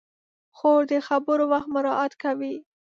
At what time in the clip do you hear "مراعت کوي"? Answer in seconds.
1.75-2.55